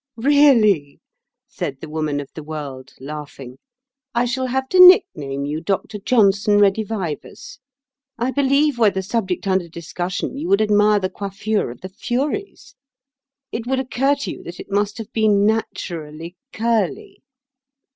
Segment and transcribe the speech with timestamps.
[0.17, 0.99] "Really,"
[1.47, 3.59] said the Woman of the World, laughing,
[4.15, 5.99] "I shall have to nickname you Dr.
[5.99, 7.59] Johnson Redivivus.
[8.17, 12.73] I believe, were the subject under discussion, you would admire the coiffure of the Furies.
[13.51, 17.21] It would occur to you that it must have been naturally curly."